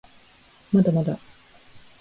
[0.71, 1.19] まだまだ